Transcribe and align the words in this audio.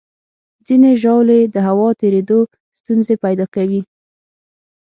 ځینې 0.67 0.91
ژاولې 1.01 1.39
د 1.55 1.57
هوا 1.67 1.89
تېرېدو 2.01 2.39
ستونزې 2.79 3.15
پیدا 3.23 3.45
کوي. 3.55 3.81